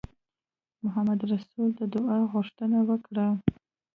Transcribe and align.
محمدرسول 0.83 1.69
د 1.79 1.81
دعا 1.93 2.17
غوښتنه 2.33 2.79
وکړه. 2.89 3.27